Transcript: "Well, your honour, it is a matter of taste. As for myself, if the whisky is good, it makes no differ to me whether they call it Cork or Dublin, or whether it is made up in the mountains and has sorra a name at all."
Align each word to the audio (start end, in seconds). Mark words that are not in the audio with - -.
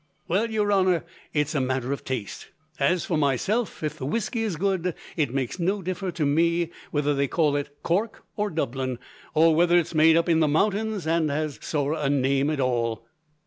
"Well, 0.27 0.49
your 0.49 0.71
honour, 0.73 1.05
it 1.31 1.45
is 1.49 1.53
a 1.53 1.61
matter 1.61 1.91
of 1.93 2.03
taste. 2.03 2.47
As 2.79 3.05
for 3.05 3.19
myself, 3.19 3.83
if 3.83 3.99
the 3.99 4.05
whisky 4.07 4.41
is 4.41 4.55
good, 4.55 4.95
it 5.15 5.31
makes 5.31 5.59
no 5.59 5.83
differ 5.83 6.09
to 6.13 6.25
me 6.25 6.71
whether 6.89 7.13
they 7.13 7.27
call 7.27 7.55
it 7.55 7.77
Cork 7.83 8.23
or 8.35 8.49
Dublin, 8.49 8.97
or 9.35 9.53
whether 9.55 9.77
it 9.77 9.81
is 9.85 9.93
made 9.93 10.17
up 10.17 10.27
in 10.27 10.39
the 10.39 10.47
mountains 10.47 11.05
and 11.05 11.29
has 11.29 11.59
sorra 11.61 11.99
a 12.03 12.09
name 12.09 12.49
at 12.49 12.59
all." 12.59 13.05